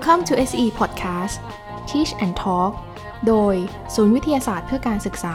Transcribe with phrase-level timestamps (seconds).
[0.00, 1.36] Welcome to SE Podcast
[1.88, 2.72] Teach and Talk
[3.26, 3.54] โดย
[3.94, 5.34] ศูนย์วิทยาศาสตร์เพื่อการศึกษา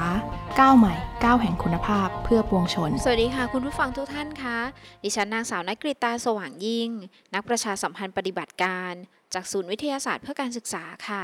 [0.59, 4.57] ก้าวใหม่ก้าวแห่งคุณภาพเพื่อปวงชน สวัสดีค่ะ คุณผู้ฟังทุกท่านคะ
[5.03, 6.89] ดิฉันนางสาวนักกริตาสว่างยิ่ง
[7.33, 8.93] นักประชาสัมพันธ์ปฏิบัติการ
[9.33, 11.23] จากศูนย์วิทยาศาสตร์เพื่อการศึกษาค่ะ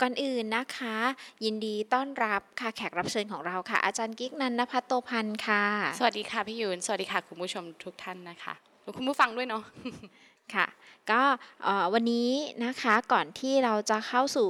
[0.00, 0.96] ก่อนอื่นนะคะ
[1.44, 5.64] ยินดีต้อนรับค่ะแขกรับเชิญของเราค่ะ อาจารย์กิ๊กนันนภัตโตพันธ์ค่ะ
[5.98, 8.54] สวัสดีค่ะพี่ยูนสวัสดีค่ะคุณผู้ชมทุกท่านนะคะ
[8.96, 9.62] คุณผู้ฟังด้วยเนาะ
[10.56, 10.66] ค่ะ
[11.10, 11.22] ก็
[11.92, 12.30] วันนี้
[12.64, 14.48] นะคะก่อนที่เราจะเข้าสู่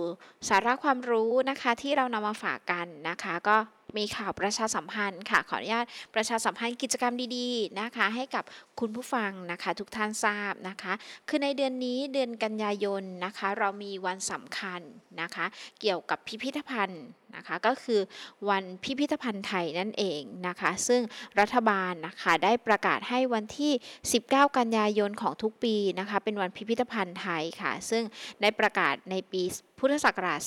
[0.49, 3.57] สาระความรู้นะคะที่เรานำมาฝากกันนะคะ ก็
[3.99, 8.45] มีข่าวประชาสัมพันธ์ค่ะ ขออนุญาตประชาสัมพันธ์กิจกรรมดีๆนะคะ ให้กับ
[8.81, 10.93] คุณผู้ฟังนะคะ ทุกท่านทราบนะคะ
[11.29, 14.81] คือในเดือนนี้เดือนกันยายนนะคะ เรามีวันสำคัญ
[15.21, 15.47] นะคะ
[15.81, 17.05] เกี่ยวกับพิพิธภัณฑ์
[17.37, 18.01] นะคะก็คือ
[18.49, 21.03] วันพิพิธภัณฑ์ไทยนั่นเองนะคะ ซึ่ง
[21.41, 23.73] รัฐบาลนะคะได้ประกาศให้วันที่
[24.15, 28.03] 19 กันยายนของทุกปีนะคะ เป็นวันพิพิธภัณฑ์ไทยค่ะ ซึ่ง
[28.41, 29.43] ได้ประกาศในปี
[29.85, 30.41] พุทธศักราช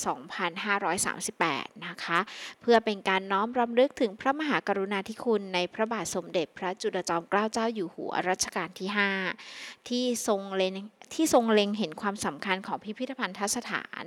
[1.26, 2.18] 2538 นะคะ
[2.60, 8.88] เพื่อเป็นการน้อมรำลึกถึงพระมหากรุณาธิคุณในพระบาทสมเด็จพระจุลจอมเกล้าเจ้าอยู่หัวรัชกาลที่
[9.38, 10.72] 5 ที่ทรงเล็ง
[11.14, 14.04] ที่ทรงเล็งเห็นความสำคัญของพิพิธภัณฑสถาน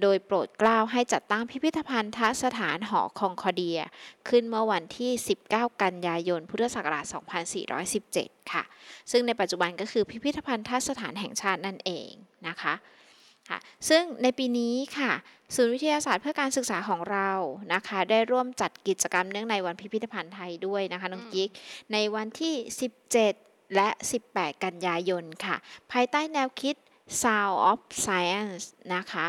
[0.00, 3.80] โดยโปรดเกล้าให้จัดตั้งพิพิธภัณฑสถานหอคองคอเดีย
[4.28, 5.10] ขึ้นเมื่อวันที่
[5.46, 7.04] 19 กันยายน พุทธศักราช
[7.78, 8.62] 2417 ค่ะ
[9.10, 12.10] ซึ่งในปัจจุบันก็คือพิพิธภัณฑสถานแห่งชาตินั่นเอง
[12.48, 12.74] นะคะ
[13.48, 13.58] ค่ะ
[13.88, 15.12] ซึ่งในปีนี้ค่ะ
[15.54, 17.30] ศูนย์วิทยาศาสตร์เพื่อการศึกษาของเรา
[17.74, 21.50] นะคะ ได้ร่วมจัดกิจกรรมเนื่องในวันพิพิธภัณฑ์ไทยด้วยนะคะน้องกิ๊ก
[21.92, 22.54] ในวันที่
[23.14, 23.88] 17 และ
[24.26, 25.56] 18 กันยายนค่ะ
[25.92, 26.76] ภายใต้แนวคิด
[27.22, 28.64] Sound of Science
[28.94, 29.26] นะคะ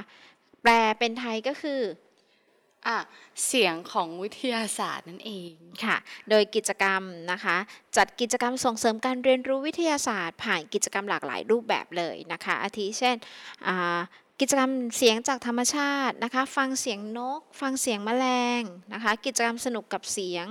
[0.61, 1.81] แปลเป็นไทยก็คือ
[2.87, 2.99] อะ
[3.47, 5.53] เสียงของวิทยาศาสตร์นั่นเอง
[5.85, 5.97] ค่ะ
[6.29, 7.57] โดยกิจกรรมนะคะ
[7.97, 13.15] จัดกิจกรรมส่งเสริมการเรียนรู้วิทยาศาสตร์ ผ่านกิจกรรมหลากหลายรูปแบบเลยนะคะ อาทิเช่น
[14.41, 18.25] กิจกรรมเสียงจากธรรมชาตินะคะ ฟังเสียงนก ฟังเสียงแมล
[18.59, 18.61] ง
[18.93, 20.45] นะคะ กิจกรรมสนุกกับเสียง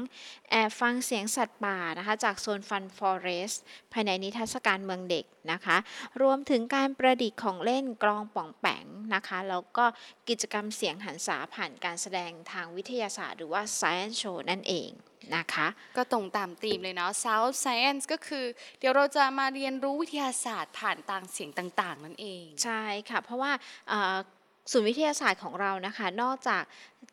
[0.50, 5.76] แอบฟังเสียงสัตว์ป่านะคะ จากโซนฟันฟอเรสต์ภายในนิทรรศการเมืองเด็กนะคะ
[6.22, 9.84] รวมถึงการประดิษฐ์ของเล่นกลองป่องแปงนะคะ แล้วก็
[10.28, 14.91] กิจกรรมเสียงหันษาผ่านการแสดงทางวิทยาศาสตร์ หรือว่า science show นั่นเอง
[15.37, 15.66] นะคะ
[15.97, 18.44] ก็ตรงตามธีมเลยเนาะ South Science ก็คือ
[18.78, 23.53] เดี๋ยวเราจะมาเรียนรู้วิทยาศาสตร์ผ่านต่างเสียงต่าง ๆ นั่นเอง ใช่ค่ะ เพราะว่า
[24.72, 26.62] ศูนย์วิทยาศาสตร์ของเรานะคะ นอกจาก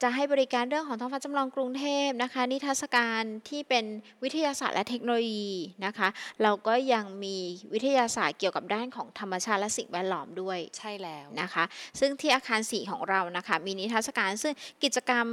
[0.03, 3.85] จะให้บริการเรื่องของท้องฟ้าจำลองกรุงเทพนะคะ นิทรรศการที่เป็น
[4.23, 5.51] วิทยาศาสตร์และเทคโนโลยี
[5.85, 6.07] นะคะ
[6.43, 7.37] เราก็ยังมี
[7.73, 11.63] วิทยาศาสตร์เกี่ยวกับด้านของธรรมชาติและสิ่งแวดล้อมด้วยใช่แล้วนะคะ
[11.99, 15.27] ซึ่งที่อาคารสีของเรานะคะ มีนิทรรศการซึ่งกิจกรรม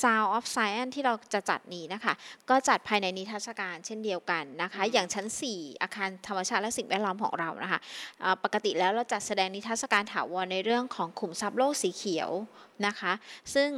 [0.00, 2.12] Sound of Science ที่เราจะจัดนี้นะคะ
[2.50, 7.80] ก็จัดภายในนิทรรศการเช่นเดียวกันนะคะ อย่างชั้น 4 อาคารธรรมชาติและสิ่งแวดล้อมของเรานะคะ
[8.44, 12.30] ปกติแล้วเราจัดแสดงนิทรรศการถาวรในเรื่องของขุมทรัพย์โลกสีเขียว
[12.86, 13.12] นะคะ
[13.54, 13.70] ซึ่ง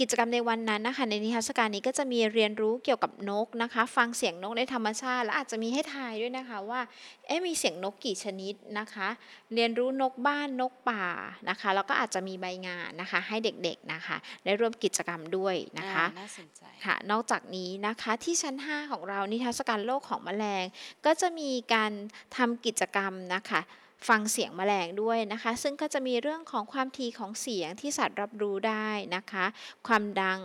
[0.00, 6.80] กิจกรรมในวันนั้นนะคะในนิทรรศการนี้ก็จะมีเรียนรู้เกี่ยวกับนกนะคะ ฟังเสียงนกในธรรมชาติ และอาจจะมีให้ทายด้วยนะคะว่า
[7.26, 9.08] เอ๊ะมีเสียงนกกี่ชนิดนะคะ
[9.54, 11.04] เรียนรู้นกบ้านนกป่า
[11.48, 20.64] นะคะแล้วก็อาจจะมีใบงานนะคะให้เด็กๆนะคะ ได้ร่วมกิจกรรมด้วยนะคะน่าสนใจค่ะนอกจากนี้นะคะที่ชั้น 5 ของเรานิทรรศการโลกของแมลง
[21.06, 21.92] ก็จะมีการ
[22.36, 23.60] ทำกิจกรรมนะคะ
[24.08, 29.44] ฟังเสียงแมลงด้วยนะคะ ซึ่งก็จะมีเรื่องของความถี่ของเสียงที่สัตว์รับรู้ได้นะคะ
[29.86, 30.40] ความดัง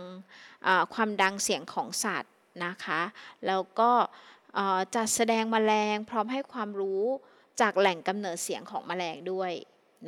[0.94, 2.32] ความดังเสียงของสัตว์
[2.64, 3.00] นะคะ
[3.46, 3.90] แล้วก็
[4.94, 7.04] จัดแสดงแมลงพร้อมให้ความรู้
[7.60, 9.52] จากแหล่งกำเนิดเสียงของแมลงด้วย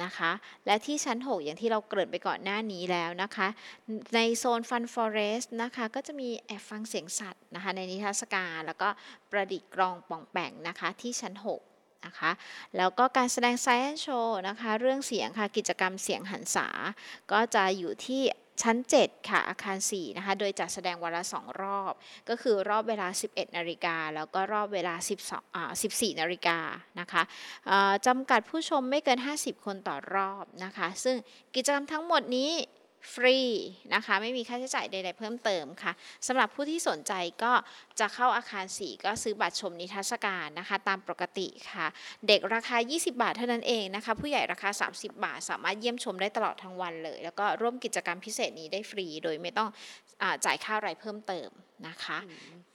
[0.05, 0.31] นะคะ
[0.67, 3.49] และที่ชั้น 6 อย่างที่เราเกริ่นไปก่อนหน้านี้แล้วนะคะ
[4.15, 8.89] ในโซนฟันฟอเรสต์นะคะ ก็จะมีแอบฟังเสียงสัตว์นะคะ ในนิทรรศการ แล้วก็
[9.31, 11.72] ประดิษฐ์กรองป่องแป่งนะคะที่ชั้น 6
[12.07, 12.31] นะคะ
[12.77, 16.69] แล้วก็การแสดง Science Show นะคะ เรื่องเสียงค่ะ กิจกรรมเสียงหันษา
[17.33, 18.23] ก็จะอยู่ที่
[18.63, 21.93] ชั้น 7 ค่ะ อาคาร 4 นะคะ โดยจัดแสดงวันละ 2 รอบ
[22.29, 24.95] ก็คือรอบเวลา 11 นาฬิกา แล้วก็รอบเวลา
[25.25, 26.59] 12อ่า14 นาฬิกา
[27.01, 27.23] นะคะ
[28.07, 31.17] จำกัดผู้ชมไม่เกิน 50 คนต่อรอบนะคะ ซึ่ง
[31.55, 32.51] กิจกรรมทั้งหมดนี้
[33.13, 33.39] ฟรี
[33.95, 35.93] นะคะไม่มีค่าใช้จ่ายใด ๆ เพิ่มเติมค่ะ
[36.27, 37.13] สำหรับผู้ที่สนใจ
[37.43, 37.53] ก็
[38.01, 41.87] จะเข้าอาคาร 4 ก็ซื้อบัตรชมนิทรรศการนะคะ ตามปกติค่ะ
[42.29, 49.69] เด็กราคา 20 บาทเท่านั้นเองนะคะ ผู้ใหญ่ราคา 30 บาท สามารถเยี่ยมชมได้ตลอดทั้งวันเลย แล้วก็ร่วมกิจกรรมพิเศษนี้ได้ฟรี โดยไม่ต้อง
[50.23, 51.49] อจ่ายค่าอะไรเพิ่มเติม
[51.89, 52.19] นะคะ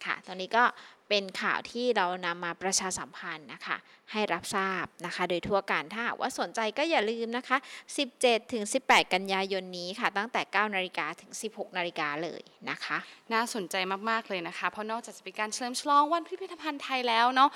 [0.06, 0.64] ค่ะตอนนี้ก็
[1.10, 3.78] เป็นข่าวที่เรานำมาประชาสัมพันธ์นะคะ
[4.12, 7.58] ให้รับทราบนะคะ โดยทั่วกันถ้าหากว่าสนใจก็อย่าลืมนะคะ
[8.06, 12.98] 17ถึง18 กันยายนนี้ค่ะ ตั้งแต่ 9 นาฬิกาถึง 16 นาฬิกาเลยนะคะ
[13.34, 13.76] น่าสนใจ
[14.10, 17.50] มาก ๆ เลยนะคะ เพราะนอกจากจะเป็นการเฉลิมฉลองวันพิพิธภัณฑ์ไทยแล้วเนาะ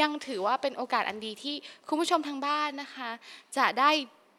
[0.00, 1.54] ยังถือว่าเป็นโอกาสอันดีที่
[1.88, 3.10] คุณผู้ชมทางบ้านนะคะ
[3.56, 3.90] จะได้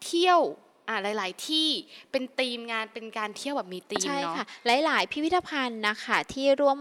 [0.06, 0.40] เที่ยว
[0.88, 1.68] อ่าหลาย ๆ ที่
[2.12, 4.46] เป็นธีมงานเป็นการเที่ยวแบบมีธีมใช่เนาะค่ะ
[4.86, 6.80] หลาย ๆ พิพิธภัณฑ์นะคะที่ร่วม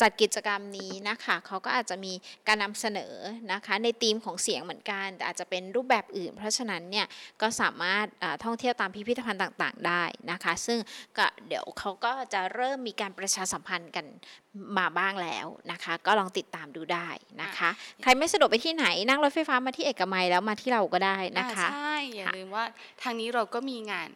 [0.00, 2.12] จัดกิจกรรมนี้นะคะเขาก็อาจจะมี
[2.48, 3.14] การนำเสนอ
[3.52, 7.06] นะคะในธีมของเสียงเหมือนกัน แต่อาจจะเป็นรูปแบบอื่น เพราะฉะนั้นเนี่ย
[7.42, 10.78] ก็สามารถอ่าท่องเที่ยวตามพิพิธภัณฑ์ต่างๆ ได้นะคะ ซึ่ง
[11.18, 14.06] ก็เดี๋ยวเขาก็จะเริ่มมีการประชาสัมพันธ์กัน
[14.78, 17.08] มาบ้างแล้วนะคะ ก็ลองติดตามดูได้
[17.42, 17.70] นะคะ
[18.02, 22.64] ใครไม่สะดวกไปที่ไหนนั่งรถไฟฟ้ามาที่เอกมัยแล้วมาที่เราก็ได้นะคะอ่าใช่อย่าค่ะลืมว่า
[23.02, 24.08] ทางนี้เราก็มีงาน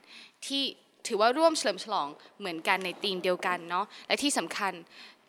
[0.46, 0.62] ที่
[1.08, 2.08] ถือว่าร่วมเฉลิมฉลอง
[2.38, 4.72] เหมือนกันในธีมเดียวกันเนาะและที่สำคัญ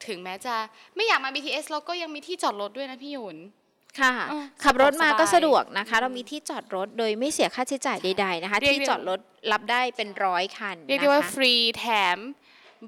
[0.07, 0.55] ถึงแม้จะ
[0.95, 3.37] ไม่อยากมา BTS เราก็ยังมีที่จอดรถด้วยนะพี่หยุน
[3.99, 9.19] ค่ะเออขับรถมาก็สะสะดดววกกสนะคะ เรามีที่จอดรถโดยไม่เสียค่าใช้จ่ายใด ๆ นะคะเรียกที่ได้จอดรถ
[9.51, 11.85] รับได้เป็นร้อยคันเรียกนะได้ว่าคะฟรีแถ
[12.15, 12.17] ม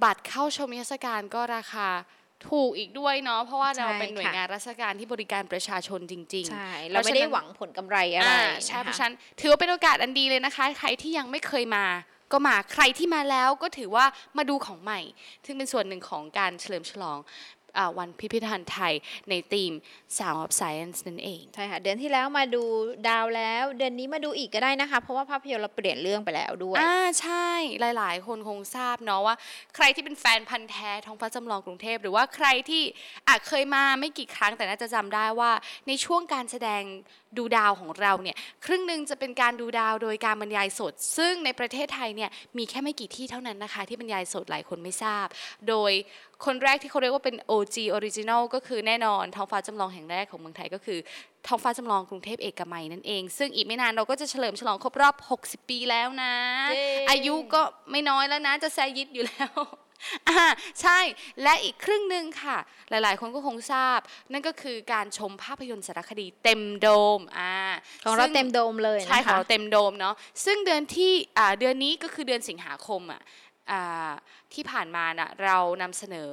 [0.04, 1.88] บัตรเข้าชมนิทรรศการก็ราคา
[2.50, 11.86] ถูกอีกด้วยเนาะเพราะว่าเราเป็นหน่วยงานราชการที่บริการประชาชนจริงๆใช่เราไม่ได้หวังผลกำไรอะไรอ่าใช่นคเพราะฉะนั้นถือว่าเป็นโอกาสอันดีเลยนะคะ ใครที่ยังไม่เคยมา
[12.32, 14.06] ก็มาใครที่มาแล้วก็ถือว่า
[14.38, 15.00] มาดูของใหม่
[15.46, 17.20] ซึ่งเป็นส่วนหนึ่งของการเฉลิมฉลอง
[17.98, 18.94] วันพิพิธภัณฑ์ไทย
[19.30, 19.72] ในธีม
[20.18, 22.64] Sound of Science นั่นเอง ใช่ค่ะ เดือนที่แล้วมาดู
[23.10, 27.50] ดาวแล้ว เดือนนี้มาดูอีกก็ได้นะคะ เพราะว่าภาพยนตร์เราเปลี่ยนเรื่องไปแล้วด้วยอ่าใช่
[27.98, 29.36] หลาย ๆ คนคงทราบเนาะว่า
[29.76, 32.84] ใครที่เป็นแฟนพันธ์แท้ท้องฟ้าจำลองกรุงเทพ หรือว่าใครที่
[33.28, 35.52] อาจเคยมาไม่กี่ครั้งแต่น่าจะจำได้ว่า
[35.88, 36.84] ในช่วงการแสดง
[37.38, 38.36] ดูดาวของเราเนี่ย
[38.66, 45.28] ครึ่งหนึ่งจะเป็นการดูดาวโดยการบรรยายสด ซึ่งในประเทศไทยเนี่ยมีแค่ไม่กี่ที่เท่านั้นนะคะ ที่บรรยายสดหลายคนไม่ทราบ
[45.70, 45.92] โดย
[46.46, 51.00] คนแรกที่เขาเรียกว่าเป็น OG Original ก็คือแน่นอนท้องฟ้าจำลองแห่งแรกของเมืองไทยก็คือ
[51.48, 56.34] ท้องฟ้าจำลองกรุงเทพเอกมัยนั่นเอง ซึ่งอีกไม่นานเราก็จะเฉลิมฉลองครบรอบ 60 ปีแล้วนะ
[56.72, 57.62] เย้อายุก็
[57.92, 59.54] ไม่น้อยแล้วนะจะแซยิดอยู่แล้ว
[60.30, 60.46] อ่า
[60.82, 61.00] ใช่
[61.42, 62.58] และอีกครึ่งหนึ่งค่ะ
[62.90, 64.00] หลายๆ คนก็คงทราบ
[64.32, 66.88] นั่นก็คือการชมภาพยนตร์สารคดีเต็มโด
[67.18, 67.54] มอ่า
[68.04, 73.47] ของเราซึ่เต็มโดมเลยนะคะใช่ของเราเต็มโดมเนาะซึ่งเดือนที่อ่าเดือนนี้ก็คือเดือนสิงหาคมอะอ่า
[74.54, 76.30] ที่ผ่านมานะเรานำเสนอ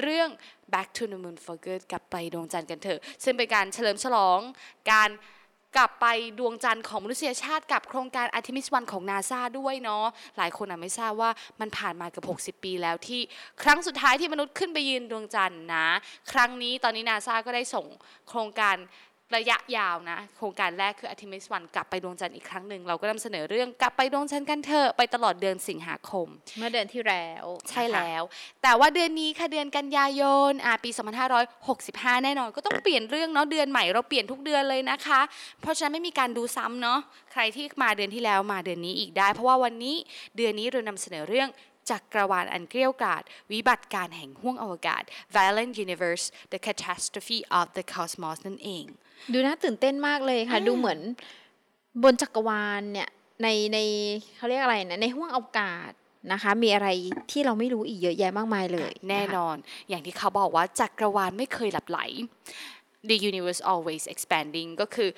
[0.00, 0.28] เรื่อง
[0.72, 4.40] Back to the Moon for Good กลับไปดวงจันทร์กันเถอะ ซึ่งเป็นการเฉลิมฉลอง
[4.92, 5.10] การ
[5.76, 6.06] กลับไป
[6.38, 10.06] ดวงจันทร์ของมนุษยชาติกับโครงการ Artemis 1 ของนาซาด้วยเนาะ
[10.38, 11.30] หลายคนอะไม่ทราบว่า
[11.60, 13.20] มันผ่านมาเกับ 60 ปีแล้วที่
[13.62, 15.88] ครั้งสุดท้ายที่มนุษย์ขึ้นไปยืนดวงจันทร์นะ
[16.32, 17.86] ครั้งนี้ตอนนี้นาซาก็ได้ส่ง
[18.28, 18.76] โครงการ
[19.36, 26.26] ระยะยาวนะ โครงการแรกคือ Artemis 1 กลับไปดวงจันทร์อีกครั้งหนึ่ง เราก็นำเสนอเรื่องกลับไปดวงจันทร์กันเถอะไปตลอดเดือนสิงหาคม
[26.58, 28.22] เมื่อเดือนที่แล้ว ใช่นะคะแล้ว
[28.62, 30.90] แต่ว่าเดือนนี้ค่ะเดือนกันยายนอ่าปี
[31.56, 35.20] 2565 แน่นอน ก็ต้องเปลี่ยนเรื่องเนาะเดือนใหม่เราเปลี่ยนทุกเดือนเลยนะคะ
[35.60, 36.98] เพราะฉะนั้นไม่มีการดูซ้ำเนาะ
[37.32, 39.96] ใครที่มาเดือนที่แล้วมาเดือนนี้อีกได้ เพราะว่าวันนี้
[40.36, 41.48] เดือนนี้เรานำเสนอเรื่อง
[41.90, 45.02] จักรวาลอันเกลี้ยวกราดวิบัติการแห่งห้วงอวกาศ
[45.36, 48.84] Violent Universe The Catastrophe of the Cosmos นั่นเอง
[49.32, 51.00] ดูน่าตื่นเต้นมากเลยค่ะ ดูเหมือน
[52.02, 53.08] บนจักรวาลเนี่ย
[53.42, 53.78] ในใน
[54.36, 55.90] เขาเรียกอะไรนะในห้วงอวกาศ
[56.32, 56.88] นะคะมีอะไร
[57.30, 59.56] ที่เราไม่รู้อีกเยอะแยะมากมายเลย แน่ะคะนอน
[59.88, 61.98] อย่างที่เขาบอกว่าจักรวาลไม่เคยหลับไหล
[63.08, 65.08] the universe always expanding ก็คือ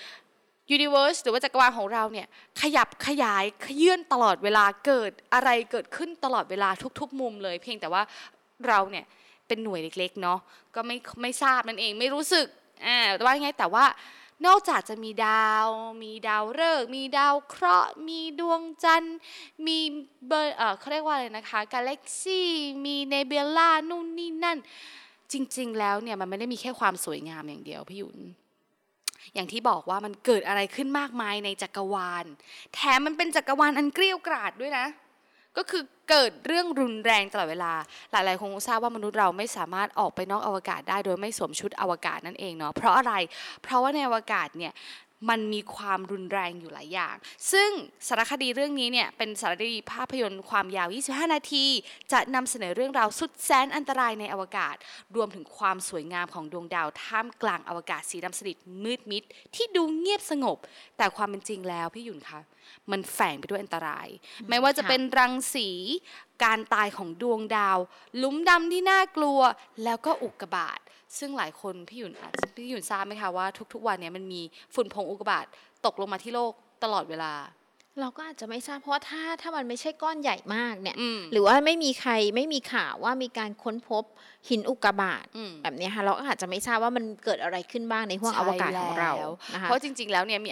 [0.76, 2.26] universe หรือว่าจักรวาลของเราเนี่ย
[2.60, 6.68] ขยับขยายขยื่นตลอดเวลาเกิดอะไรเกิดขึ้นตลอดเวลา
[7.00, 8.02] ทุก ๆ มุมเลย เพียงแต่ว่า
[8.68, 9.04] เราเนี่ย
[9.46, 10.38] เป็นหน่วยเล็กๆเนาะ
[10.74, 12.46] ก็ไม่ไม่ทราบนั่นเองไม่รู้สึก
[12.86, 13.84] อ่าแต่ว่าไงแต่ว่า
[14.46, 15.66] นอกจากจะมีดาว
[16.02, 19.16] มีดาวฤกษ์ มีดาวเคราะห์ มีดวงจันทร์
[19.66, 19.78] มี
[20.26, 22.48] เบอร์เออเขาเรียกว่าอะไรนะคะ กาแล็กซี่
[22.84, 24.58] มีเนเบล่า นู่นนี่นั่น
[25.32, 28.18] จริง ๆ แล้วเนี่ยมันไม่ได้มีแค่ความสวยงามอย่างเดียวพี่หยุน
[29.34, 32.24] อย่างที่บอกว่ามันเกิดอะไรขึ้นมากมายในจักรวาล
[32.74, 34.86] แถมมันเป็นจักรวาลอันเกลี้ยวกราดด้วยนะ
[35.56, 37.72] ก็คือเกิดเรื่องรุนแรงตลอดเวลา
[38.12, 43.14] หลายๆคงทราบว่ามนุษย์เราไม่สามารถออกไปนอกอวกาศได้ โดยไม่สวมชุดอวกาศนั่นเองเนาะ เพราะอะไร
[43.62, 44.72] เพราะว่าในอวกาศเนี่ย
[45.28, 47.16] มันมีความรุนแรงอยู่หลายอย่าง
[47.52, 47.70] ซึ่ง
[48.08, 51.66] สารคดีเรื่องนี้เนี่ยเป็นสารคดีภาพยนตร์ความยาว 25 นาที
[52.12, 54.76] จะนำเสนอเรื่องราวสุดแสนอันตรายในอวกาศ
[55.16, 59.22] รวมถึงความสวยงามของดวงดาวท่ามกลางอวกาศสีดำสนิทมืดมิด
[59.54, 60.58] ที่ดูเงียบสงบ
[60.96, 62.40] แต่ความเป็นจริงแล้วพี่หยุนคะ
[62.90, 64.08] มันแฝงไปด้วยอันตราย
[64.48, 65.68] ไม่ว่าจะเป็นรังสี
[66.44, 67.78] การตายของดวงดาว
[68.22, 69.40] ลุมดำที่น่ากลัว
[69.84, 70.80] แล้วก็อุกกาบาต
[71.18, 74.40] ซึ่งหลายคนพี่หยุนอาจพี่หยุนทราบไหมคะว่าทุก ๆ วันเนี้ยมันมี
[74.74, 75.46] ฝุ่นผงอุกกาบาต
[75.86, 76.52] ตกลงมาที่โลก
[76.84, 77.32] ตลอดเวลา
[78.00, 84.04] เราก็อาจจะไม่ทราบเพราะว่าถ้าถ้ามันไม่ใช่ก้อนใหญ่มากเนี่ยอืมหรือว่าไม่มีใครไม่มีข่าวว่ามีการค้นพบ
[84.48, 90.50] หินอุกกาบาตอืมแบบเนี้ยค่ะเราก็อาจจะไม่ทราบว่ามันเกิดอะไรขึ้นบ้างในห้วงอวกาศของเราใช่แล้วนะคะเพราะจริง ๆแล้วเนี่ยมี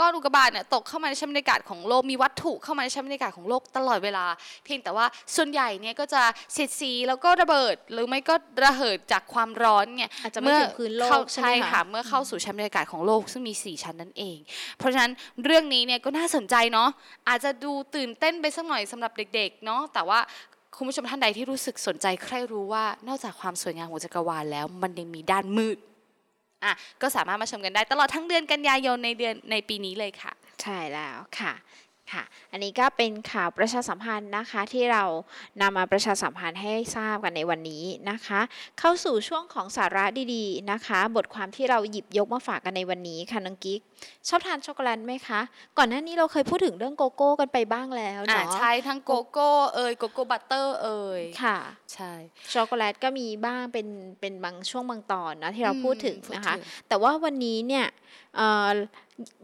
[0.00, 4.26] ก้อนอุกกาบาตเนี่ยตกเข้ามาในชั้นบรรยากาศของโลกมีวัตถุเข้ามาในชั้นบรรยากาศของโลกตลอดเวลา
[4.64, 14.38] เพียงแต่ว่าส่วนใหญ่เนี่ยก็จะเสียดสีแล้วก็ระเบิดหรือไม่ก็ระเหิดจากความร้อนเนี่ยอาจจะไม่ถึงพื้นโลเข้ากใช่ไหมใช่คะค่ะเมื่อเข้าสู่ชั้นบรรยากาศของโลกซึ่งมี 4 ชั้นนั่นเอง
[14.78, 15.12] เพราะฉะนั้น
[15.44, 16.88] เรื่องนี้เนี่ยก็น่าสนใจเนาะ
[17.28, 20.18] อาจจะดูตื่นเต้นไปสักหน่อยสำหรับเด็กๆเนาะแต่ว่า
[20.76, 25.78] คุณผู้ชมท่านใดที่รู้สึกสนใจใครรู้ว่านอกจากความสวยงามของจักรวาลแล้ว มันยังมีด้านมืด
[26.64, 26.72] อะ
[27.02, 31.52] ก็สามารถมาชมกันได้ตลอดทั้งเดือนกันยายนในเดือนในปีนี้เลยค่ะ ใช่แล้วค่ะ
[32.12, 32.22] ค่ะ
[32.52, 35.04] อันนี้ก็เป็นข่าวประชาสัมพันธ์นะคะที่เรา
[35.60, 38.40] นำมาประชาสัมพันธ์ให้ทราบกันในวันนี้นะคะ
[38.78, 43.80] เข้าสู่ช่วงของสาระดีๆนะคะ บทความที่เราหยิบยกมาฝากกันในวันนี้ค่ะน้องกิ๊ก
[44.28, 45.40] ชอบทานช็อกโกแลตไหมคะ
[45.78, 50.88] ก่อนหน้านี้เราเคยพูดถึงเรื่องโกโก้กันไปบ้างแล้วอ่าเนาะใช่ทั้งโกโก้เอย cocoa butter เอ
[51.20, 51.58] ยค่ะ
[51.94, 52.12] ใช่
[52.52, 53.88] ช็อกโกแลตก็มีบ้างเป็น
[54.20, 57.86] เป็นบางช่วงบางตอนนะที่เราพูดถึงอืมนะคะพูดถึงแต่ว่าวันนี้เนี่ย
[58.27, 58.27] เอ่อ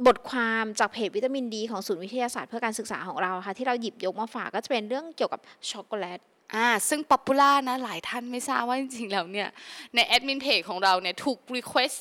[0.06, 6.20] บทความจากเพจวิตามินดีของศูนย์วิทยาศาสตร์เพื่อการศึกษาของเราค่ะที่เราหยิบยกมาฝากก็จะเป็นเรื่องเกี่ยวกับช็อกโกแลต
[6.54, 9.48] อ่าซึ่ง popular นะหลายท่านไม่ทราบว่าจริงๆแล้วเนี่ย
[9.94, 11.92] ในแอดมินเพจของเราเนี่ยถูก request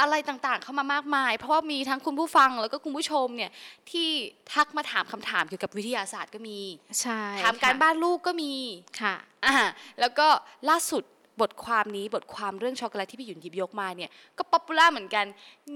[0.00, 3.50] อะไรต่างๆเข้ามามากมาย เพราะว่ามีทั้งคุณผู้ฟังแล้วก็คุณผู้ชมเนี่ย
[3.90, 4.08] ที่
[4.52, 6.58] ทักมาถามคำถามเกี่ยวกับวิทยาศาสตร์ก็มี
[7.00, 8.52] ใช่ถามการบ้านลูกก็มี
[9.00, 9.14] ค่ะ ค่ะ
[9.46, 9.54] อ่า
[10.00, 10.26] แล้วก็
[10.68, 11.02] ล่าสุด
[11.40, 15.26] บทความนี้บทความเรื่องช็อกโกแลตที่พี่หยุนหยิบยกมาเนี่ยก็ popular เหมือนกัน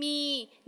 [0.03, 0.21] มี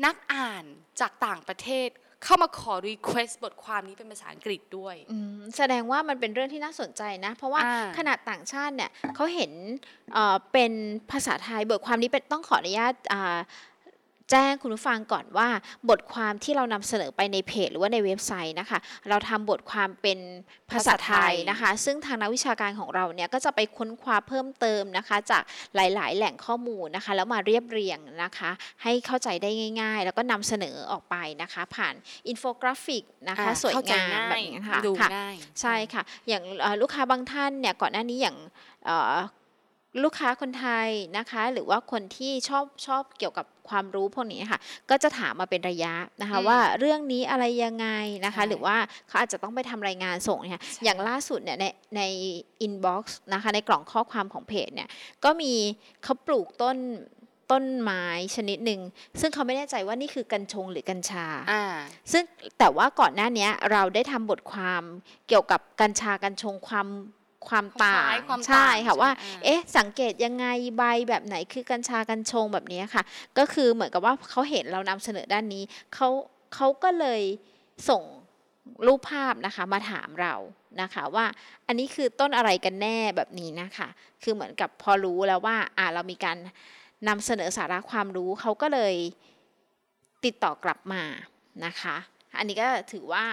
[0.04, 0.64] นักอ่าน
[1.00, 1.88] จากต่างประเทศ
[2.25, 9.52] เข้ามาขอ request บทความนี้เป็นภาษาอังกฤษด้วยอืมแสดงว่ามันเป็นเรื่องที่น่าสนใจนะ เพราะว่าอ่าขนาดต่างชาติเนี่ยเขาเห็น
[10.12, 10.73] เอ่อเป็น
[11.11, 13.38] ภาษาไทยบทความนี้เป็นต้องขออนุญาตอ่า
[14.30, 15.49] แจ้งคุณผู้ฟังก่อนว่า
[15.88, 20.18] บทความที่เรานำเสนอไปในเพจหรือว่าในเว็บไซต์นะคะ เราทำบทความเป็น
[20.70, 25.42] ภาษาไทยนะคะ ซึ่งทางนักวิชาการของเราเนี่ยก็จะไปค้นคว้าเพิ่มเติมนะคะ จาก
[25.75, 28.50] หลาย ๆ แหล่งข้อมูลนะคะ แล้วมาเรียบเรียงนะคะ
[28.82, 31.94] ให้เข้าใจได้ง่าย ๆ แล้วก็นำเสนอออกไปนะคะ ผ่าน
[32.28, 38.37] อินโฟกราฟิกนะคะอ่าสวยงามแบบนี้ค่ะดูค่ะเข้าใจง่ายใช่ค่ะ อย่างเอ่อลูกค้าบางท่านเนี่ยก่อนหน้านี้อย่าง
[38.87, 39.16] เอ่อ
[40.02, 47.88] ลูกค้าคนไทยนะคะ หรือว่าคนที่ชอบชอบเกี่ยวกับความรู้พวกนี้ค่ะ ก็จะถามมาเป็นระยะนะคะอืมว่าเรื่องนี้อะไรยังไง
[48.25, 48.76] นะคะใช่หรือว่า
[49.09, 51.64] เขาอาจจะต้องไปทำรายงานส่งเนี่ยใช่อย่างล่าสุดเนี่ยใน
[51.97, 52.02] ใน
[52.62, 54.88] inbox นะคะ ในกล่องข้อความของเพจเนี่ย
[55.25, 55.52] ก็มี
[56.02, 56.78] เขาปลูกต้น
[57.50, 58.04] ต้นไม้
[58.37, 58.80] ชนิดหนึ่ง
[59.20, 61.64] ซึ่งเขาไม่แน่ใจว่านี่คือกัญชงหรือกัญชาอ่า
[62.12, 62.23] ซึ่ง
[62.59, 64.82] แต่ว่าก่อนหน้าเนี้ยเราได้ทำบทความ
[65.28, 66.87] เกี่ยวกับกัญชากัญชงความ
[67.49, 70.47] ความต่างคล้ายๆความต่างใช่ค่ะใช่ไหมว่าอ่า เอ๊ะ สังเกตยังไง
[70.78, 73.02] ใบแบบไหนคือกัญชากัญชงแบบเนี้ยค่ะ
[73.38, 75.62] ก็คือเหมือนกับว่าเขาเห็นเรานำเสนอด้านนี้
[75.94, 76.09] เขา
[76.54, 77.23] เขาก็เลย
[77.88, 78.02] ส่ง
[78.87, 80.35] รูปภาพนะคะมาถามเรา
[80.82, 81.26] นะคะว่า
[81.66, 83.88] อันนี้คือต้นอะไรกันแน่แบบนี้นะคะ
[84.23, 86.37] คือเหมือนกับพอรู้แล้วว่าอ่าเรามีการ
[87.09, 88.94] นำเสนอสาระความรู้เขาก็เลย
[90.25, 91.02] ติดต่อกลับมา
[91.64, 91.97] นะคะ
[92.38, 93.25] อันนี้ก็ถือว่า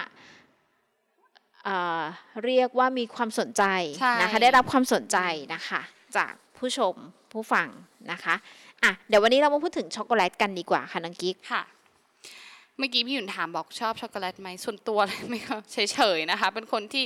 [1.68, 2.04] เอ่อ
[2.46, 3.64] เรียกว่ามีความสนใจ
[4.00, 5.18] ใช่นะคะได้รับความสนใจ
[5.54, 5.82] นะคะ
[6.18, 6.94] จากผู้ชม
[7.32, 7.68] ผู้ฟัง
[8.12, 8.36] นะคะ
[8.84, 11.64] อะเดี๋ยววันนี้เรามาพูดถึงช็อกโกแลตกันดีกว่าค่ะน้องกิ๊กค่ะ
[12.78, 17.06] เมื่อกี้พี่หยุนถามบอกชอบช็อกโกแลตไหมส่วนตัวเลยไม่ก็เฉยๆนะคะ เป็นคนที่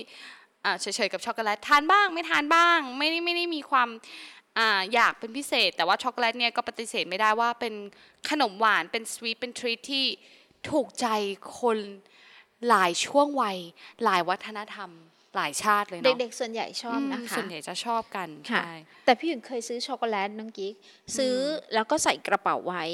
[0.65, 3.89] อ่าเฉยๆกับช็อกโกแลตทานบ้าง ไม่ทานบ้าง ไม่ได้ไม่ได้มีความ
[4.58, 7.74] อ่าอยากเป็นพิเศษ แต่ว่าช็อกโกแลตเนี่ยก็ปฏิเสธไม่ได้ว่าเป็น
[8.30, 10.06] ขนมหวานเป็นสวีทเป็นทรีตที่
[10.70, 11.08] ถูกใจ
[11.60, 11.77] คน
[12.70, 13.58] หลายช่วงวัย
[14.03, 14.89] หลายวัฒนธรรม
[15.36, 18.74] หลายชาติเลยเนาะเด็กๆส่วนใหญ่ชอบนะมคะส่วนใหญ่จะชอบกันค่ะใช่
[19.06, 20.74] แต่พี่หยุนเคยซื้อช็อกโกแลตน้องกิ๊ก
[21.18, 21.36] ซื้อ
[21.74, 22.86] แล้วก็ใส่กระเป๋าไว้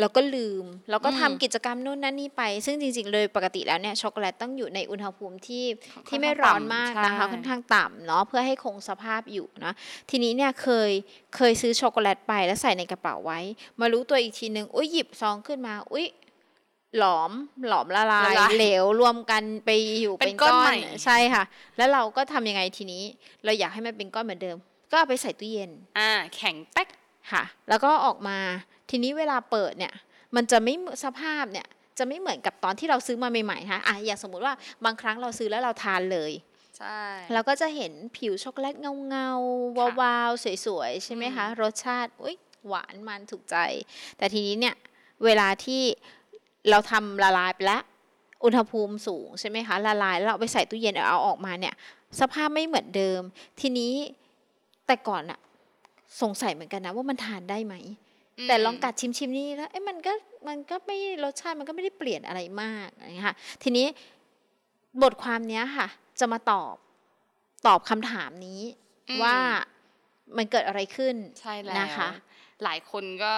[0.00, 5.64] แล้วก็ลืม แล้วก็อืมทำกิจกรรมนู่นนั่นนี่ไป ซึ่งจริง ๆ เลยปกติแล้วเนี่ยช็อกโกแลตต้องอยู่ในอุณหภูมิที่
[6.08, 9.72] ที่ไม่ร้อนมากนะคะใช่ค่อนข้างต่ำเนาะเพื่อให้คงสภาพอยู่นะ
[10.10, 10.90] ทีนี้เนี่ยเคย
[11.36, 13.40] เคยซื้อช็อกโกแลตไปแล้วใส่ในกระเป๋าไว้
[13.80, 16.06] มารู้ตัวอีกทีนึงอุ้ยหยิบซองขึ้นมาอุ้ย
[16.98, 17.30] หลอม
[17.68, 19.70] หลอมละลายละลาย เหลวรวมกันไป
[20.00, 21.44] อยู่เป็นเป็นก้ก้อนอนใหม่ใช่ค่ะ
[21.76, 23.02] แล้วเราก็ทำยังไงทีนี้
[23.44, 24.56] เราอยากให้มันเป็นก้อนเหมือนเดิม
[24.90, 26.88] ก็เอาไปใส่ตู้เย็น อ่า แข็งแป๊ก
[27.32, 28.38] ค่ะ แล้วก็ออกมา
[28.90, 29.94] ทีนี้เวลาเปิดเนี่ย
[30.36, 31.66] มันจะไม่เหมือนสภาพเนี่ย
[31.98, 36.32] จะไม่เหมือนกับตอนที่เราซื้อมาใหม่ๆค่ะอะอย่างสมมุติว่าบางครั้งเราซื้อแล้วเราทานเลย
[36.78, 37.00] ใช่
[37.32, 38.74] เราก็จะเห็นผิวช็อกโกแลต
[39.08, 42.36] เงาๆค่ะวาวๆสวยๆใช่ไหมคะรสชาติอุ้ย
[42.68, 43.56] หวานมันถูกใจ
[44.18, 44.74] แต่ทีนี้เนี่ย
[45.24, 45.82] เวลาที่
[46.70, 47.82] เราทำละลายไปแล้ว
[48.44, 51.74] อุณหภูมิสูงใช่ไหมคะละลายแล้วเราเอาไปใส่ตู้เย็นเอาออกมาเนี่ย
[52.20, 53.20] สภาพไม่เหมือนเดิม
[53.60, 53.94] ทีนี้
[54.86, 55.38] แต่ก่อนอะ
[56.22, 57.74] สงสัยเหมือนกันนะว่ามันทานได้ไหม
[58.44, 60.12] มแต่ลองกัดชิมชิมๆนี่แล้วเอ้ยมันก็
[60.48, 63.86] มันก็ไม่รสชาติมันก็ไม่ได้เปลี่ยนอะไรมากอะไรเงี้ยค่ะทีนี้
[65.02, 65.88] บทความเนี้ยค่ะ
[66.20, 66.74] จะมาตอบ
[67.66, 68.60] ตอบคำถามนี้
[69.08, 69.36] อืมว่า
[70.36, 72.10] มันเกิดอะไรขึ้นใช่แล้วนะคะ
[72.64, 73.32] หลายคนก็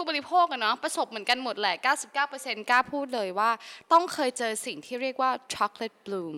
[0.00, 1.74] ผู้บริโภคอะเนาะประสบเหมือนกันหมดแหละ
[2.22, 3.50] 99%กล้าพูดเลยว่า
[3.92, 6.36] ต้องเคยเจอสิ่งที่เรียกว่า chocolate bloom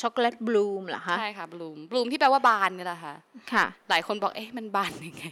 [0.00, 3.14] ช็อกโกแลตบลูมเหรอคะใช่ค่ะ bloom bloom ที่แปลว่าบานนี่แหละค่ะ
[3.52, 5.24] ค่ะ หลายคนบอกเอ๊ะมันบานยังไง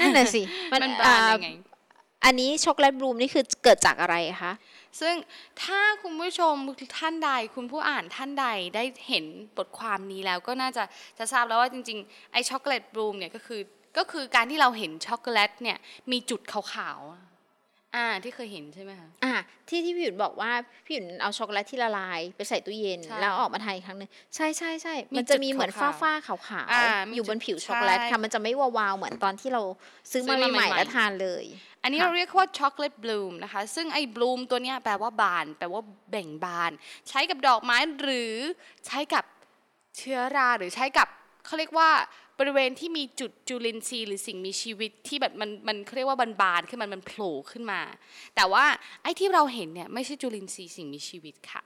[0.00, 0.42] นั่นน่ะสิ
[0.72, 4.52] มันบานยังไงอ่าอันนี้ช็อกโกแลตบลูมนี่คือเกิดจากอะไรคะ
[5.00, 5.14] ซึ่ง
[5.62, 6.54] ถ้าคุณผู้ชม
[6.98, 9.24] ท่านใดคุณผู้อ่านท่านใดได้เห็น
[9.56, 10.84] บทความนี้แล้วก็น่าจะ
[11.18, 13.60] จะทราบแล้วว่าจริงๆไอ้ช็อกโกแลต bloom เนี่ยก็คือ
[13.96, 15.78] ก็คือการที่เราเห็นช็อกโกแลตเนี่ย
[16.10, 16.60] มีจุดขา
[16.98, 17.22] วๆอะ
[17.96, 19.34] อ่าที่เคยเห็นใช่ไหมคะอะ
[19.68, 20.52] ที่ที่พี่หยุนบอกว่า
[20.84, 29.62] พี่หยุนเอาช็อกโกแลตที่ละลายไปใส่ตู้เย็นใช่แล้วออกมาทานอีกครั้งหนึ่งใช่ใช่ใช่มีมันจะจุดมีเหมือนขาฝ้าวๆขาวอ่าๆมีอยู่บนจุดผิวช็อกโกแลตใช่ค่ะมันจะไม่วาวๆเหมือนตอนที่เรา
[30.10, 31.44] ซื้อมาซื้อมาใหม่ๆใหม่ๆๆแล้วทานเลย
[31.82, 36.70] อันนี้ค่ะเราเรียกว่าช็อกโกแลตบลูมนะคะ ซึ่งไอ้ bloom ตัวเนี้ยแปลว่าบาน แปลว่าเบ่งบาน
[37.08, 38.34] ใช้กับดอกไม้หรือ
[38.86, 39.24] ใช้กับ
[39.96, 41.08] เชื้อราหรือใช้กับ
[41.46, 41.90] เขาเรียกว่า
[42.40, 47.80] บริเวณที่มีจุดจุลินทรีย์หรือสิ่งมีชีวิตที่แบบมันมันเขาเรียกว่าบานๆขึ้นมามันโผล่ขึ้นมา
[48.36, 48.64] แต่ว่า
[49.02, 51.62] ไอ้ที่เราเห็นเนี่ยไม่ใช่จุลินทรีย์สิ่งมีชีวิตค่ะ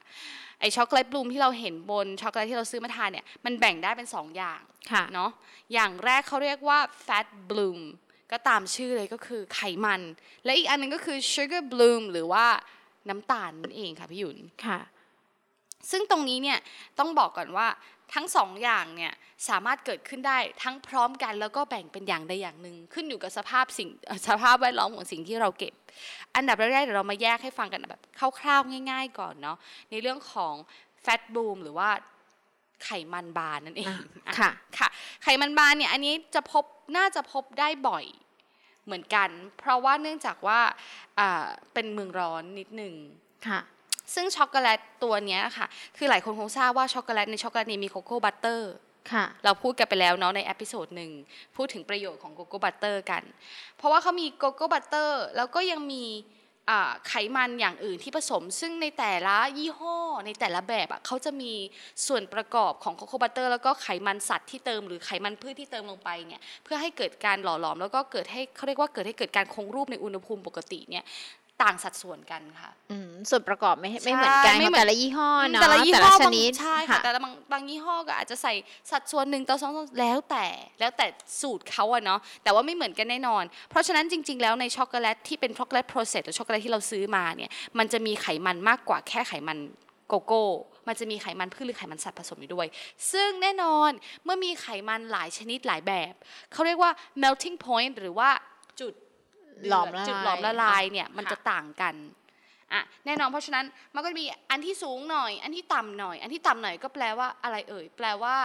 [0.59, 5.31] ไอ้ช็อกโกแลต bloomูมที่เราเห็นบนช็อกโกแลตที่เราซื้อมาทานเนี่ยมันแบ่งได้เป็นสองอย่างค่ะเนาะ
[5.73, 7.79] อย่างแรกเขาเรียกว่า fat bloom
[8.31, 10.01] ก็ตามชื่อเลยก็คือไขมัน
[10.45, 12.45] และอีกอันหนึงก็คือ sugar bloom หรือว่า
[13.09, 14.79] น้ำตาลนั่นเองค่ะพี่หยุนค่ะ
[15.91, 16.59] ซึ่งตรงนี้เนี่ย
[16.99, 17.67] ต้องบอกก่อนว่า
[18.13, 19.13] ทั้งสองอย่างเนี่ย
[19.49, 25.73] สามารถเกิดขึ้นได้ทั้งพร้อมกันแล้วก็แบ่งเป็นอย่างใดอย่างหนึ่งขึ้นอยู่กับสภาพสิ่งเอ่อสภาพแวดล้อมของสิ่งที่เราเก็บ
[26.35, 28.01] อันดับแรกๆเดี๋ยวเรามาแยกให้ฟังกันแบบ
[28.39, 29.57] คร่าวๆง่าย ๆ ก่อนเนาะ
[29.91, 30.55] ในเรื่องของ
[31.05, 31.89] fat bloom หรือว่า
[32.83, 33.93] ไขมันบานนั่นเอง
[34.27, 34.87] อะค่ะค่ะ
[35.23, 36.63] ไขมันบานเนี่ยอันนี้จะพบ
[36.97, 38.05] น่าจะพบได้บ่อย
[38.85, 40.59] เหมือนกัน เพราะว่าเนื่องจากว่า
[41.19, 42.93] อ่าเป็นเมืองร้อนนิดหนึ่ง
[43.47, 43.59] ค่ะ
[44.13, 48.71] ซึ่งช็อกโกแลตตัวเนี้ยค่ะ คือหลายคนคงทราบว่าช็อกโกแลตในช็อกโกแลตนี้มี cocoa butter
[49.11, 51.11] ค่ะเราพูดกันไปแล้วเนาะใน episode หนึ่ง
[51.55, 53.23] พูดถึงประโยชน์ของ cocoa butter กัน
[53.77, 56.03] เพราะว่าเขามี cocoa butter แล้วก็ยังมี
[56.69, 61.53] อ่าไขมันอย่างอื่นที่ผสม ซึ่งในแต่ละยี่ห้อในแต่ละแบบอะเขาจะมี
[62.07, 71.03] ส่วนประกอบของโกโก้บัตเตอร์แล้วก็ไขมันสัตว์ที่เติมหรือไขมันพืชที่เติมลงไปเนี่ยเพื่อให้เกิดการหล่อหลอม แล้วก็เกิดให้เขาเรียกว่าเกิดให้เกิดการคงรูปในอุณหภูมิปกติเนี่ย
[71.63, 78.53] ต่างสัดส่วนกันค่ะอืมส่วนประกอบไม่ไม่ใช่เหมือนกันไม่ของเหมือนแต่ละยี่ห้อเนาะแต่ละยี่ห้อบางชนิดใช่ค่ะแต่ละบางบางยี่ห้อก็อาจจะใส่
[78.91, 80.45] สัดส่วนหนึ่งต่อสองต่อแล้วแต่
[80.79, 81.05] แล้วแต่
[81.41, 89.59] สูตรเขาอะเนาะแต่ว่าไม่เหมือนกันแน่นอน เพราะฉะนั้นจริง ๆ แล้วในช็อกโกแลตที่เป็นช็อกโกแลต process หรือช็อกโกแลตที่เราซื้อมาเนี่ยมันจะมีไขมันมากกว่าแค่ไขมัน
[90.09, 90.43] โกโก้
[90.87, 92.67] มันจะมีไขมันพืชหรือไขมันสัตว์ผสมอยู่ด้วย
[93.11, 93.91] ซึ่งแน่นอน
[94.23, 96.13] เมื่อมีไขมันหลายชนิดหลายแบบ
[96.51, 96.91] เขาเรียกว่า
[97.21, 98.29] melting point หรือว่า
[98.79, 99.04] จุดเดืด
[99.69, 101.95] หลอมละลายจุดหลอมละลายเนี่ยมันค่ะจะต่างกัน
[102.73, 103.65] อะแน่นอนเพราะฉะนั้น
[103.95, 108.35] มันก็จะมีอันที่สูงหน่อย อันที่ต่ำหน่อย อันที่ต่ำหน่อยก็แปลว่าอะไรเอ่ยแปลว่า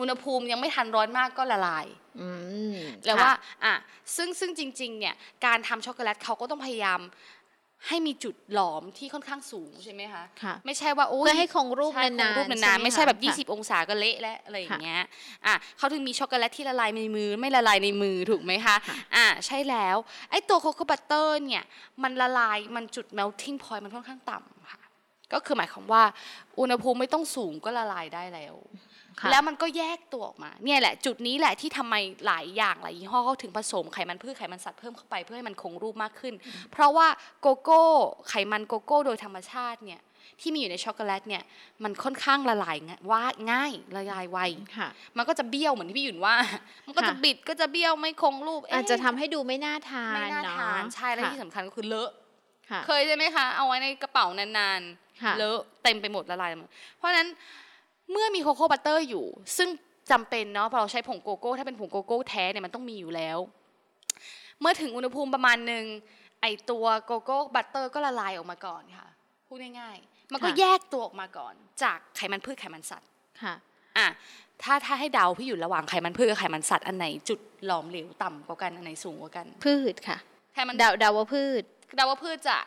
[0.00, 1.86] อุณหภูมิยังไม่ทันร้อนมากก็ละลาย
[2.20, 2.28] อื
[2.74, 3.74] มแปลว่าค่ะอะ
[4.16, 5.14] ซึ่งซึ่งจริง ๆ เนี่ย
[5.46, 7.00] การทำช็อกโกแลตเขาก็ต้องพยายาม
[7.86, 15.00] ให้มีจุดหลอมที่ค่อนข้างสูงใช่ไหมคะค่ะไม่ใช่ว่าโอ้ยเพื่อให้คงรูปใช่นานคงรูปๆนานๆหไม่ใช่แบบค่ะ20 องศาก็เละและอะไรอย่างเงี้ย
[15.46, 19.96] อะเขาถึงมีช็อกโกแลตที่ละลายในมือไม่ละลายในมือถูกไหมคะค่ะอะใช่แล้ว
[20.30, 21.64] ไอ้ตัวโคโค่บัตเตอร์เนี่ย
[22.02, 24.80] มันละลายมันจุด melting point มันค่อนข้างต่ำค่ะ
[25.32, 26.02] ก็คือหมายความว่า
[26.60, 28.87] อุณหภูมิไม่ต้องสูงก็ละลายได้แล้วค่ะ
[29.30, 31.94] แล้วมันก็แยกตัวออกมาเนี่ยแหละ จุดนี้แหละที่ทำไม
[32.26, 36.34] หลายอย่างหลายยี่ห้อเขาถึงผสมไขมันพืชไขมันสัตว์เพิ่มเข้าไปเพื่อให้มันคงรูปมากขึ้น
[36.72, 37.08] เพราะว่า
[37.40, 37.84] โกโก้
[38.28, 40.00] ไขมันโกโก้โดยธรรมชาติเนี่ย
[40.40, 41.42] ที่มีอยู่ในช็อกโกแลตเนี่ย
[41.84, 44.38] มันค่อนข้างละลายง่ายว่าง่ายละลายไว
[44.78, 46.34] ค่ะมันก็จะเบี้ยวเหมือนที่พี่หยุ่นว่า
[46.86, 52.10] มันก็จะค่ะบิดก็จะเบี้ยวไม่คงรูปเอาจจะทำให้ดูไม่น่าทานไม่น่าเนาะทานใช่และค่ะที่สำคัญก็คือเลอะ
[52.70, 54.80] ค่ะเคยใช่ไหมคะ เอาไว้ในกระเป๋านาน
[55.22, 57.28] ค่ะๆเลอะเต็มไปหมดละลายหมดเพราะฉะนั้น
[58.12, 59.68] เมื่อมี cocoa butter อยู่ ซึ่ง
[60.10, 63.38] จำเป็นเนาะเพราะเราใช้ผงโกโก้ถ้าเป็นผงโกโก้แท้เนี่ยมันต้องมีอยู่แล้ว
[64.60, 65.84] เมื่อถึงอุณหภูมิประมาณหนึ่ง
[66.42, 69.08] ไอตัว cocoa butter ก็ละลายออกมาก่อนค่ะ
[69.46, 73.08] พูดง่ายๆ มันก็ค่ะแยกตัวออกมาก่อน จากไขมันพืชไขมันสัตว์
[73.42, 73.54] ค่ะ
[73.98, 74.06] อะ
[74.62, 80.18] ถ้าถ้าให้เดาพี่อยู่ระหว่างไขมันพืชกับไขมันสัตว์อันไหนจุดหลอมเหลวต่ำกว่ากันอันไหนสูงกว่ากัน พืชค่ะ
[80.54, 81.62] ไขมันเดาเดาว่าพืช
[81.96, 82.58] เดาว่าพืชจะ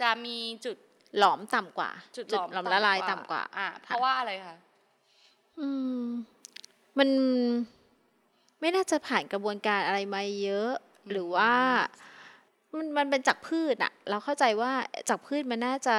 [0.00, 0.76] จะมีจุด
[1.18, 4.56] หลอมต่ำกว่า จุดหลอมหลอมละลายต่ำกว่าอะเพราะว่าอะไรคะ
[5.60, 5.68] อื
[6.02, 6.04] ม
[6.98, 7.08] มัน
[8.60, 10.70] ไม่น่าจะผ่านกระบวนการอะไรมาเยอะ
[11.10, 11.52] หรือว่า
[12.76, 14.72] มันมันเป็นจากพืชอะเราเข้าใจว่า
[15.08, 15.96] จากพืชมันน่าจะ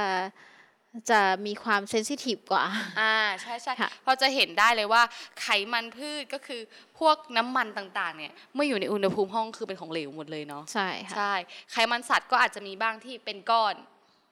[1.12, 2.64] จะมีความเซนซิทีฟกว่า
[3.02, 5.02] อ่า ใช่ใช่ค่ะเพราะจะเห็นได้เลยว่า
[5.42, 6.62] ไขมันพืชก็คือ
[7.00, 11.34] พวกน้ำมันต่างๆ เนี่ยเมื่ออยู่ในอุณหภูมิห้องคือเป็นของเหลวหมดเลยเนาะ ใช่ค่ะ ใช่
[11.72, 13.76] ไขมันสัตว์ก็อาจจะมีบ้างที่เป็นก้อน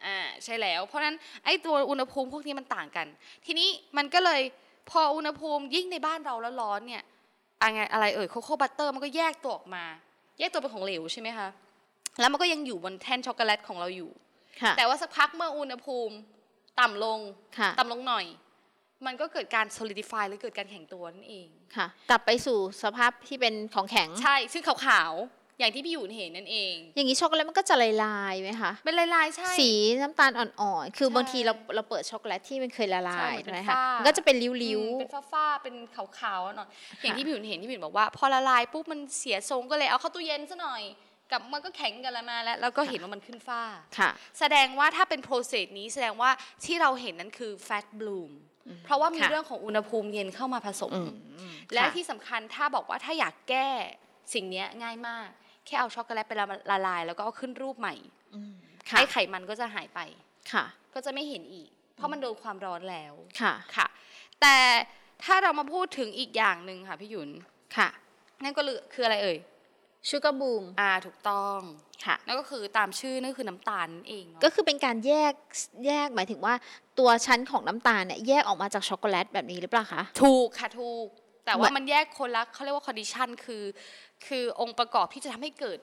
[0.06, 3.08] อ่า ใช่แล้ว เพราะฉะนั้นไอ้ตัวอุณหภูมิพวกนี้มันต่างกัน
[3.46, 4.42] ทีนี้มันก็เลย
[4.90, 7.04] พออุณหภูมิยิ่งในบ้านเราแล้วร้อนเนี่ย
[7.62, 9.84] อะไรอะไรเอ่ยโคโค่บัตเตอร์มันก็แยกตัวออกมา
[10.40, 11.48] แยกตัวเป็นของเหลวใช่ไหมคะ
[12.20, 14.12] แล้วมันก็ยังอยู่บนแท่นช็อกโกแลตของเราอยู่
[14.62, 16.16] ค่ะแต่ว่าสักพักเมื่ออุณหภูมิ
[16.80, 17.20] ต่ำลง
[17.58, 18.26] ค่ะต่ำลงหน่อย
[19.06, 29.70] มันก็เกิดการ solidify หรือเกิดการแข็งตัวนั่นเองค่ะ กลับไปสู่สภาพที่เป็นของแข็งใช่ซึ่งขาวๆ อย่างที่พี่หยูนเห็นนั่นเอง อย่างนี้ช็อกโกแลตมันก็จะลายๆไหมคะ เป็นลายๆใช่ สี
[30.02, 36.68] น้ำตาลอ่อนๆ คือบางทีใช่เราเราเปิดช็อกโกแลตที่มันเคยละลาใช่ยมันเป็นใช่ไหมคะฝ้ามัมันก็จะเป็นริ้วอืมเป็นฝ้าๆ เป็นขาวๆหน่อย
[37.02, 40.84] อย่างที่พี่หยูนเห็นที่พี่หยูนบอกว่า พอละลายปุ๊บมันเสียทรงก็เลยเอาเข้าตู้เย็นซะหน่อย
[41.32, 46.30] กับมันก็แข็งกันละมาแล้วแล้วก็เห็นว่ามันขึ้นฝ้าๆค่ะแสดงว่าถ้าเป็นโปรเซสนี้แสดงว่า
[46.66, 48.32] ที่เราเห็นนั้นคือ fat bloom
[48.86, 51.02] เพราะว่ามีค่ะเรื่องของอุณหภูมิเย็นเข้ามาผสมอื
[51.52, 53.70] มและค่ะที่สำคัญถ้าบอกว่าถ้าอยากแก้
[54.34, 55.28] สิ่งเนี้ยง่ายมาก
[55.66, 57.96] แค่เอาช็อกโกแลตไปละละลาย แล้วก็เอาขึ้นรูปใหม่
[58.34, 58.54] อืม
[58.90, 60.00] ค่ะไอ้ไขมันก็จะหายไป
[60.54, 63.88] ค่ะ ก็จะไม่เห็นอีก เพราะมันโดนความร้อนแล้วค่ะค่ะ
[64.42, 64.58] แต่
[65.24, 67.30] ถ้าเรามาพูดถึงอีกอย่างหนึ่งค่ะพี่หยุน
[67.78, 67.90] ค่ะ
[68.44, 68.62] นั่นก็
[68.94, 69.38] คืออะไรเอ่ย
[70.10, 71.60] sugar bloom อ่าถูกต้อง
[72.06, 75.34] ค่ะนั่นก็คือตามชื่อนั่นคือน้ำตาลนั่นเองเนาะก็คือเป็นการแยก
[75.86, 76.54] แยกหมายถึงว่า
[77.00, 81.08] ตัวชั้นของน้ำตาลเนี่ยแยกออกมาจากช็อกโกแลตแบบนี้หรือเปล่าคะถูกค่ะถูก
[81.46, 83.64] แต่ว่าเหมือนมันแยกคนละเขาเรียกว่า condition คือ
[84.28, 85.80] คือองค์ประกอบที่จะทำให้เกิด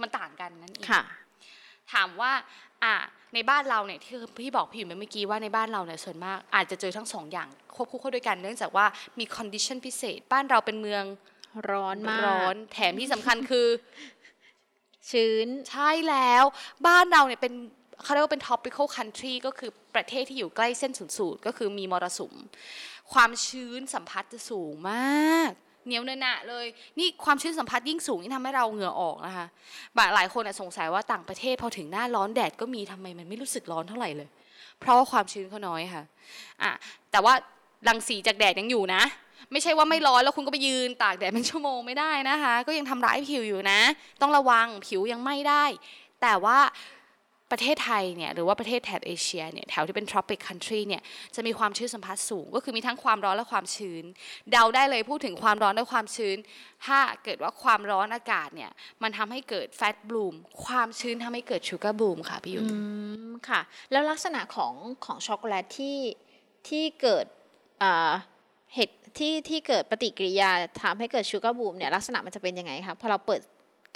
[0.00, 1.02] มันต่างกันนั่นเองค่ะ
[1.92, 2.32] ถามว่า
[2.82, 2.94] อ่า
[3.34, 8.86] ในบ้านเราเนี่ยที่พี่บอกพี่อยู่เมื่อกี้ว่าในบ้านเราเนี่ยส่วนมาก อาจจะเจอทั้งสองอย่างควบคู่เข้าด้วยกัน เนื่องจากว่า
[9.18, 11.04] มี condition พิเศษ บ้านเราเป็นเมือง
[11.70, 13.66] ร้อนมากร้อนแถมที่สำคัญคือ
[15.10, 16.44] ชื้นใช่แล้ว
[16.86, 17.54] บ้านเราเนี่ยเป็น
[18.02, 22.34] เขาเรียกว่าเป็น tropical country ก็คือประเทศที่อยู่ใกล้เส้นศูนย์สูตรก็คือมีมรสุม
[23.12, 25.50] ความชื้นสัมพัทธ์จะสูงมาก
[25.86, 26.66] เหนียวเนอะหนะเลย
[26.98, 29.46] นี่ความชื้นสัมพัทธ์ยิ่งสูงยิ่งทำให้เราเหงื่อออกนะคะ
[29.98, 34.28] บางหลายคนสงสัยว่าต่างประเทศพอถึงหน้าร้อนแดดก็มีทำไมมันไม่รู้สึกร้อนเท่าไหร่เลย
[34.80, 36.02] เพราะว่าความชื้นเขาน้อยค่ะ
[36.62, 36.72] อะ
[37.12, 37.34] แต่ว่า
[37.88, 39.02] รังสีจากแดดยังอยู่นะ
[39.52, 43.80] ไม่ใช่ว่าไม่ร้อนแล้วคุณก็ไปยืนตากแดดเป็นชั่วโมงไม่ได้นะคะ ก็ยังทำร้ายผิวอยู่นะ
[44.20, 45.64] ต้องระวังผิวยังไม่ได้
[46.22, 46.58] แต่ว่า
[47.52, 51.02] ประเทศไทยเนี่ยหรือว่าประเทศแถบเอเชียเนี่ยแถวที่เป็น tropic country เนี่ย
[51.34, 54.04] จะมีความชื้นสัมผัสสูง ก็คือมีทั้งความร้อนและความชื้น
[54.50, 56.36] เดาได้เลยพูดถึงความร้อนและความชื้น
[56.86, 58.70] ถ้าเกิดว่าความร้อนอากาศเนี่ย
[59.02, 62.78] มันทำให้เกิด fat bloom ความชื้นทำให้เกิด sugar bloom ค่ะพี่ยุนอื
[63.28, 63.60] มค่ะ
[63.92, 65.98] แล้วลักษณะของของช็อกโกแลตที่
[66.68, 67.26] ที่เกิด
[67.82, 68.12] อ่า
[68.74, 70.50] เหตุที่ที่เกิดปฏิกิริยา
[70.82, 73.40] ทำให้เกิด sugar bloom เนี่ยลักษณะมันจะเป็นยังไงคะพอเราเปิด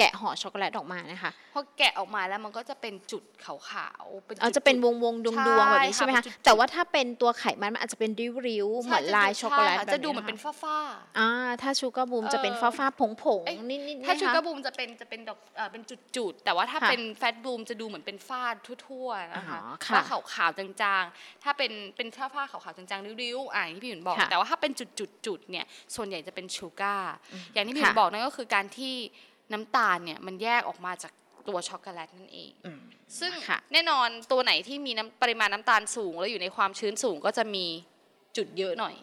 [0.00, 11.28] แกะห่อช็อกโกแลตออกมานะคะพอแกะออกมาแล้วมันก็จะเป็นจุดขาวๆเป็นเอาจะเป็นวงวงดวงดวงๆแบบนี้ใช่ใช่ไหมค่ะคะเป็นจุดๆแต่ว่าถ้าเป็นตัวไขมันมันอาจจะเป็นริ้วๆเหมือนลายช็อกโกแลตใช่แบบค่ะจะดูเหมือนคเป็นฝ้าๆอ่า
[11.62, 15.82] ถ้า sugar bloom จะเป็นเออฝ้าฝ้าๆผงผงเอ้ยนิดนิดถ้า sugar bloomจะเป็นจะเป็นดอกเอ่อเป็น
[16.16, 18.42] จุดๆแต่ว่าถ้าค่ะเป็นแฟตบูมจะดูเหมือนเป็นฝ้า
[18.86, 27.14] ทั่วๆนะคะอ๋อค่ะฝ้าขาวๆจางๆ ถ้าเป็นเป็นฝ้าฝ้าขาวๆจางๆริ้วๆอ่าอย่างที่พี่หยุนบอกค่ะแต่ว่าถ้าเป็นจุดๆๆเนี่ยส่วนใหญ่จะเป็นชูการ์
[27.54, 28.94] อย่างที่พี่หยุนค่ะบอกนั่นก็คือการที่
[29.52, 31.12] น้ำตาลเนี่ยมันแยกออกมาจาก
[31.48, 32.80] ตัวช็อกโกแลตนั่นเองอืม
[33.18, 37.66] ซึ่งค่ะแน่นอนตัวไหนที่มีน้ำปริมาณน้ำตาลสูง แล้วอยู่ในความชื้นสูงก็จะมี
[38.36, 38.94] จุดเยอะหน่อย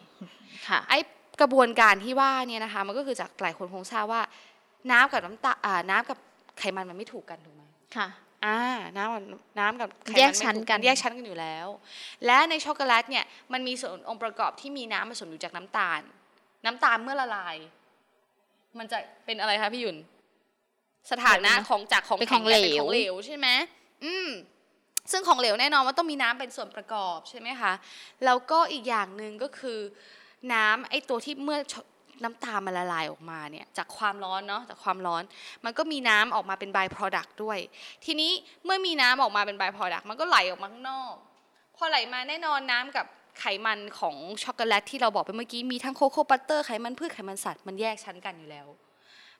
[0.67, 0.99] ค่ะไอ้
[1.41, 4.21] กระบวนการที่ว่าเนี่ยนะคะมันก็คือจากหลายคนคงทราบว่า
[4.91, 6.17] น้ำกับน้ำตาอ่าน้ำกับ
[6.59, 7.63] ไขมันมันไม่ถูกกันถูกไหม
[7.95, 8.07] ค่ะ
[8.45, 8.59] อ่า
[8.97, 9.23] น้ำกับ
[9.59, 11.67] น้ำกับไขมันแยกชั้นไม่ถูกันแยกชั้นกันอยู่แล้ว
[12.25, 16.01] และในช็อกโกแลตเนี่ยมันมีส่วนองค์ประกอบที่มีน้ำผสมอยู่จากน้ำตาล
[16.65, 17.55] น้ำตาลเมื่อละลาย
[18.77, 19.97] มันจะเป็นอะไรคะพี่หยุน
[21.11, 23.47] สถานะของจากของเป็นของแข็กลายเหลวเป็นของเหลวใช่ไหม
[24.05, 24.29] อืม
[25.11, 27.73] ซึ่งของเหลวแน่นอนว่าต้องมีน้ำเป็นส่วนประกอบใช่ไหมคะ
[28.25, 29.79] แล้วก็อีกอย่างหนึ่งก็คือ
[30.53, 31.75] น้ำไอ้ตัวที่เมื่อ
[32.23, 35.23] น้ำตาลมันละลายออกมาเนี่ยจากความร้อนเนาะจากความร้อน
[35.65, 37.59] มันก็มีน้ำออกมาเป็น by product ด้วย
[38.05, 38.31] ทีนี้
[38.65, 41.13] เมื่อมีน้ำออกมาเป็น by product มันก็ไหลออกมาข้างนอก
[41.75, 43.05] พอไหลมาแน่นอนน้ำกับ
[43.39, 48.67] ไขมันของช็อกโกแลตที่เราบอกไปเมื่อกี้มีทั้ง cocoa butter ไขมันพืชไขมันสัตว์มันแยกชั้นกันอยู่แล้ว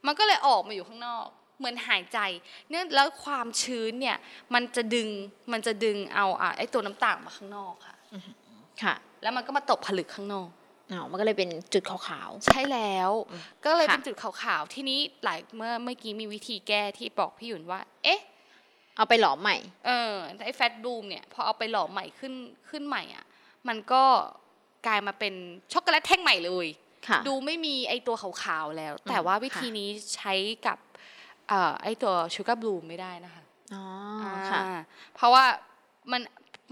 [0.06, 2.20] มันก็เลยออกมาอยู่ข้างนอก เหมือนหายใจ
[2.70, 4.18] เนื่องแล้วความชื้นเนี่ย
[4.54, 5.10] มันจะดึง
[5.52, 7.98] มันจะดึงเอาอะไอ้ตัวน้ำตาลมาข้างนอกค่ะ
[8.84, 10.50] ค่ะ แล้วมันก็มาตกผลึกข้างนอก
[10.92, 13.12] อ๋อมันก็เลยเป็นจุดขาวใช่แล้ว
[13.66, 20.14] ก็เลยค่ะเป็นจุดขาวๆ ทีนี้หลายเมื่อเมื่อกี้มีวิธีแก้ที่บอกพี่หยุนว่า เอ๊ะๆเอาไปหลอมใหม่ เออ
[20.46, 22.34] ไอ้แฟตบูมเนี่ยพอเอาไปหล่อใหม่ขึ้น
[22.70, 23.26] ขึ้นใหม่อะ
[23.68, 24.04] มันก็
[24.88, 25.34] กลายมาเป็น
[25.74, 26.68] ช็อกโกแลตแท่งใหม่เลย
[27.08, 30.34] ค่ะดูไม่มีไอตัวขาวๆแล้ว แต่อืมว่าวิค่ะธีนี้ใช้
[30.68, 30.87] กับเอ่อ
[31.84, 33.84] ไอตัวชูการ์บลูมไม่ได้นะคะอ๋อ
[34.24, 34.62] อ่าค่ะ
[35.16, 35.46] เพราะว่า
[36.14, 36.22] มัน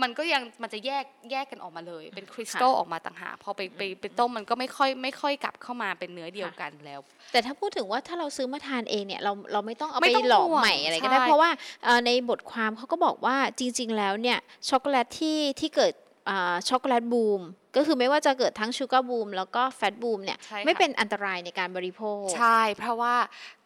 [0.03, 6.99] มันก็ยังมันจะแยกแยกกันออกมาเลย เป็นคริสตัลออกมาต่างหากพอไปไปไปต้มมันก็ไม่ค่อยไม่ค่อยกลับเข้ามาเป็นเนื้อเดียวกันแล้ว
[7.31, 11.49] แต่ถ้าพูดถึงว่าถ้าเราซื้อมาทานเองเนี่ยเราเราไม่ต้องเอาไม่ไปต้องหลอกห่วงใหม่อะไรก็ได้ใช่เพราะว่า
[11.83, 14.37] เอ่อในบทความเขาก็บอกว่าจริง ๆ แล้วเนี่ย
[14.69, 15.93] ช็อกโกแลตที่ที่เกิด
[16.29, 17.41] อ่าช็อกโกแลตบูม
[17.75, 23.15] ก็คือไม่ว่าจะเกิดทั้งชูการ์บูมแล้วก็แฟตบูมเนี่ยใช่ค่ะไม่เป็นอันตรายในการบริโภค ใช่ เพราะว่า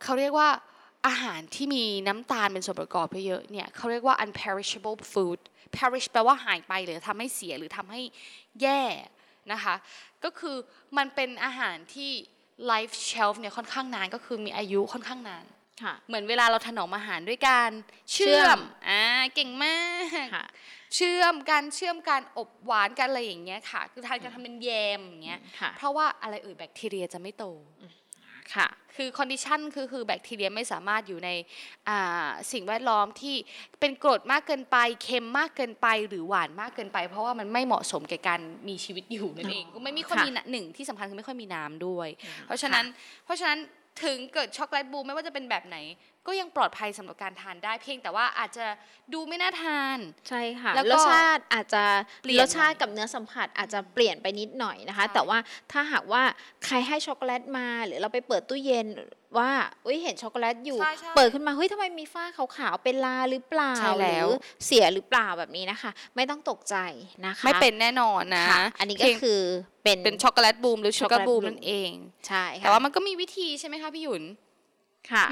[0.04, 0.50] เขาเรียกว่า
[1.10, 5.40] อาหารที่มีน้ำตาลเป็นส่วนประกอบเยอะๆเนี่ยเขาเรียกว่า unperishable food
[5.76, 8.02] perish แปลว่าหายไปหรือทำให้เสียหรือทำให้
[8.62, 8.82] แย่
[9.52, 9.76] นะคะ
[10.24, 10.56] ก็คือ
[10.98, 12.12] มันเป็นอาหารที่
[12.72, 15.46] life shelf เนี่ยค่อนข้างนานก็คือมีอายุค่อนข้างนาน
[15.84, 17.72] ค่ะเหมือนเวลาเราถนอมอาหารด้วยการ
[18.14, 19.02] เชื่เชื่ออมมอ่า
[19.36, 20.04] เก่งมาก
[20.36, 20.46] ค่ะ
[20.96, 27.46] เชื่อมกันเชื่อมกันอบหวานกันอะไรอย่างเงี้ยค่ะ คือทานกันทำเป็นแยมอย่างเงี้ยค่ะเพราะว่าอะไรเอ่ยแบคทีเรียจะไม่โต
[28.56, 31.30] ค่ะ คือ condition คือคือแบคทีเรียไม่สามารถอยู่ใน
[31.90, 33.36] อ่าสิ่งแวดล้อมที่
[33.80, 42.08] เป็นกรดมากเกินไป เค็มมากเกินไป หรือหวานมากเกินไป เพราะว่ามันไม่เหมาะสมแก่การมีชีวิตอยู่นั่นเองก็ไม่มีค่อยค่ะมีน้ำหนึ่งที่สำคัญคือไม่ค่อยมีน้ำด้วย
[42.46, 42.86] เพราะฉะนั้น
[43.26, 43.60] เพราะฉะนั้น
[44.04, 45.78] ถึงเกิดช็อกโกแลต bloom ไม่ว่าจะเป็นแบบไหน
[46.28, 48.66] ก็ยังปลอดภัยสำหรับการทานได้เพียงแต่ว่าอาจจะ
[49.14, 49.98] ดูไม่น่าทาน
[50.30, 51.84] ใช่ค่ะแล้วก็รสชาติอาจจะ
[52.24, 55.38] เปลี่ยนรสชาติกับเนื้อสัมผัสอาจจะเปลี่ยนไปนิดหน่อยนะคะใช่แต่ว่า
[55.72, 56.24] ถ้าหากว่า
[56.66, 58.88] ใครให้ช็อกโกแลตมา หรือเราไปเปิดตู้เย็น
[59.38, 59.50] ว่า
[59.86, 66.76] อุ้ยเห็นช็อกโกแลตอยู่ใช่ใช่เปิดขึ้นมาเฮ้ยทำไมมีฝ้าขาวๆเป็นลาหรือเปล่าใช่แล้วหรือเสียหรือเปล่าแบบนี้นะคะ ไม่ต้องตกใจ
[67.26, 69.42] นะคะ ไม่เป็นแน่นอนนะค่ะอันนี้ก็เพียงคือ
[69.84, 71.92] เป็นเป็นช็อกโกแลตบูมหรือชูช็อกโกการแลตบูมบูมนั่นเอง
[72.28, 74.49] ใช่ค่ะแต่ว่ามันก็มีวิธีใช่ไหมคะพี่หยุนค่ะ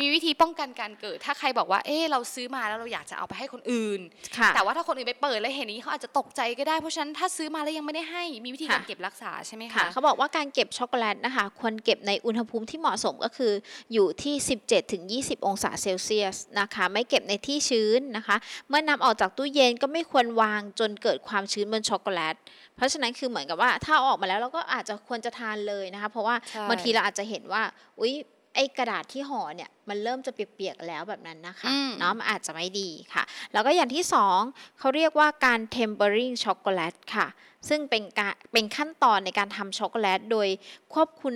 [0.02, 4.00] มีวิธีป้องกันการเกิด ถ้าใครบอกว่า เออเราซื้อมาแล้วเราอยากจะเอาไปให้คนอื่น
[4.38, 13.54] ค่ะแต่ว่าถ้าคนอื่นไปเปิดแล้วเห็นนี้เขาอาจจะตกใจก็ได้ เพราะฉะนั้นถ้าซื้อมาแล้วยังไม่ได้ให้ มีวิธีการค่ะเก็บรักษาใช่ไหมค่ะคะ เขาบอกว่าการเก็บช็อกโกแลตนะคะ ควรเก็บในอุณหภูมิที่เหมาะสมก็คือ
[13.94, 18.36] อยู่ที่ 17ถึง20 องศาเซลเซียสนะคะ ไม่เก็บในที่ชื้นนะคะ
[18.70, 22.36] เมื่อนำออกจากตู้เย็นก็ไม่ควรวางจนเกิดความชื้นบนช็อกโกแลต
[22.76, 27.64] เพราะฉะนั้นคือเหมือนกับว่าถ้าเอาออกมาแล้วเราก็อาจจะควรจะทานเลยนะคะ เพราะว่าใช่บางทีเราอาจจะเห็นว่า
[28.02, 28.14] อุ๊ย
[28.58, 34.40] ไอ้กระดาษที่ห่อเนี่ยมันเริ่มจะเปียกๆแล้วแบบนั้นนะคะอืมเนาะมันอาจจะไม่ดีค่ะ แล้วก็อย่างที่สอง
[34.80, 37.28] เขาเรียกว่าการ tempering ช็อกโกแลตค่ะ
[37.70, 40.48] ซึ่งเป็นการเป็นขั้นตอนในการทำช็อกโกแลต โดย
[40.94, 41.36] ควบคุม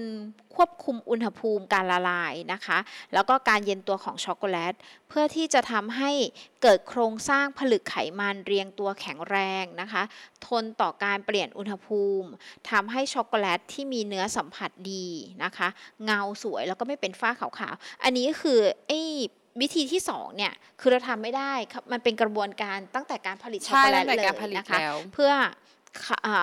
[0.56, 2.78] ควบคุมอุณหภูมิการละลายนะคะ
[3.13, 4.74] แล้วก็การเย็นตัวของช็อกโกแลต
[5.10, 6.12] เพื่อที่จะทำให้
[6.62, 10.04] เกิดโครงสร้างผลึกไขมันเรียงตัวแข็งแรงนะคะ
[10.48, 12.30] ทนต่อการเปลี่ยนอุณหภูมิ
[12.72, 15.08] ทำให้ช็อกโกแลตที่มีเนื้อสัมผัสดี
[15.44, 15.67] นะคะ
[16.06, 19.02] เงาสวยแล้วก็ไม่เป็นฝ้าขาวๆ อันนี้คือไอ้
[19.62, 25.50] วิธีที่สองเนี่ยคือเราทำไม่ได้ครับมันเป็นกระบวนการตั้งแต่การผลิตช็อกใช่โกแลตั้ตงแต่เลยการผลิตนะคะแล้วเพื่อค่ะอ่า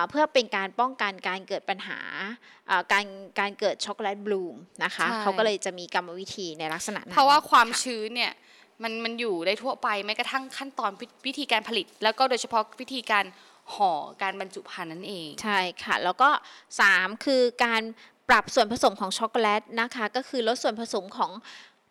[0.09, 1.99] เพื่อเป็นการป้องกันการเกิดปัญหา
[2.69, 3.05] อ่าการ
[3.39, 8.31] การเกิดช็อกโกแลตบลูมนะคะใช่เขาก็เลยจะมีกรรมวิธีในลักษณะนั้นเพราะว่าความค่ะชื้นเนี่ย
[8.83, 13.25] มันมันอยู่ได้ทั่วไปแม้กระทั่งขั้นตอนวิวิธีการผลิต แล้วก็โดยเฉพาะวิธีการ
[13.73, 16.29] ห่อการบรรจุภัณฑ์นั่นเอง ใช่ค่ะ แล้วก็
[16.77, 17.81] 3 คือการ
[18.29, 21.31] ปรับส่วนผสมของช็อกโกแลตนะคะ ก็คือลดส่วนผสมของ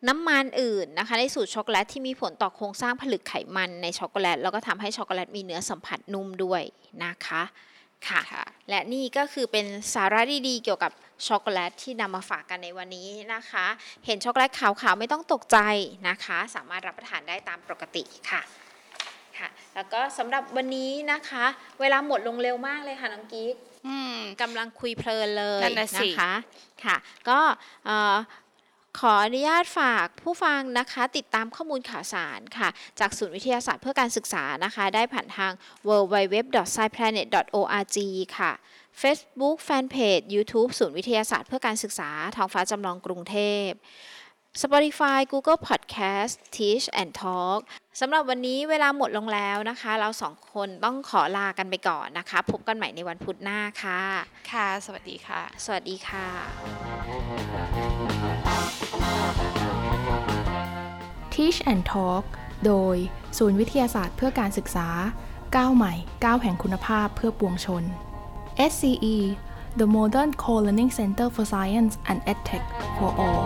[0.06, 6.62] น้ำมันอื่นนะคะในสูตรช็อกโกแลตที่มีผลต่อโครงสร้างผลึกไขมันในช็อกโกแลตแล้วก็ทำให้ช็อกโกแลตมีเนื้อสัมผัสนุ่มด้วย
[7.04, 7.42] นะคะ
[8.08, 10.92] ค่ะค่ะ และนี่ก็คือเป็นสาระดีๆ เกี่ยวกับ
[11.28, 13.66] ช็อกโกแลตที่นำมาฝากกันในวันนี้นะคะ
[14.06, 15.58] เห็นช็อกโกแลตขาวๆ ไม่ต้องตกใจ
[16.08, 18.40] นะคะ สามารถรับประทานได้ตามปกติค่ะ
[19.38, 21.44] ค่ะ แล้วก็สำหรับวันนี้นะคะ
[21.80, 23.54] เวลาหมดลงเร็วมากเลยค่ะน้องกิ๊ก
[23.86, 26.32] อืมกำลังคุยเพลินเลยนั่นน่ะสินะคะ
[26.84, 26.96] ค่ะ
[27.28, 27.38] ก็
[27.86, 28.16] เอ่อ
[28.98, 32.68] ขออนุญาตฝากผู้ฟังนะคะ ติดตามข้อมูลข่าวสารค่ะ
[33.00, 35.52] จากศูนย์วิทยาศาสตร์เพื่อการศึกษานะคะ ได้ผ่านทาง
[35.88, 37.98] www.sciplanet.org
[38.38, 38.52] ค่ะ
[39.02, 43.68] Facebook Fanpage YouTube ศูนย์วิทยาศาสตร์เพื่อการศึกษาท้องฟ้าจำลองกรุงเทพ
[44.62, 47.60] Spotify Google Podcast Teach and Talk
[48.00, 54.02] สำหรับวันนี้เวลาหมดลงแล้วนะคะ เราสองคนต้องขอลากันไปก่อนนะคะ พบกันใหม่ในวันพุธหน้าค่ะ
[54.52, 56.26] ค่ะ สวัสดีค่ะ สวัสดีค่ะ
[61.32, 62.24] Teach and Talk
[62.66, 62.96] โดย
[63.38, 64.88] ศูนย์วิทยาศาสตร์เพื่อการศึกษา
[65.56, 65.92] ก้าวใหม่
[66.24, 67.82] ก้าวแห่งคุณภาพเพื่อปวงชน
[68.70, 69.16] SCE
[69.80, 72.64] The Modern Co-Learning Center for Science and EdTech
[72.96, 73.44] for All